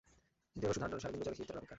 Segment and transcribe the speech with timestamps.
[0.51, 1.69] কিন্তু এবার শুধু আড্ডা নয়, সারা দিন রোজা রেখে ইফতারের অপেক্ষা।